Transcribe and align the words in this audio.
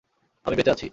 আমি 0.45 0.55
বেঁচে 0.55 0.71
আছি। 0.71 0.87